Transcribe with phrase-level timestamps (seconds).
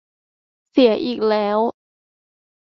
[0.71, 1.59] เสียอีกแล้ว